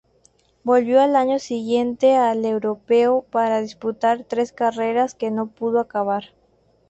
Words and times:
Volvió 0.63 0.99
al 0.99 1.15
año 1.15 1.37
siguiente 1.37 2.15
al 2.15 2.43
Europeo 2.43 3.23
para 3.29 3.61
disputar 3.61 4.23
tres 4.27 4.51
carreras, 4.51 5.13
que 5.13 5.29
no 5.29 5.45
pudo 5.45 5.79
acabar. 5.79 6.33